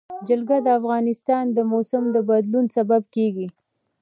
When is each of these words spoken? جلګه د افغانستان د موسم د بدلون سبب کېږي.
جلګه 0.27 0.57
د 0.65 0.67
افغانستان 0.79 1.45
د 1.57 1.59
موسم 1.71 2.03
د 2.15 2.17
بدلون 2.29 2.65
سبب 2.75 3.01
کېږي. 3.15 3.47